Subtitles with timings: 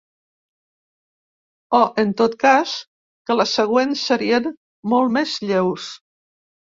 [1.81, 2.73] O, en tot cas,
[3.31, 4.49] que les següents serien
[4.95, 5.87] molt més lleus.